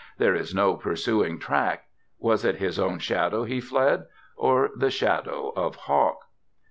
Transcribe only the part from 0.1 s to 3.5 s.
There is no pursuing track; was it his own shadow